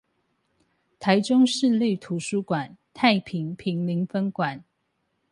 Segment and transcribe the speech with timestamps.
[0.99, 4.63] 臺中市立圖書館太平坪林分館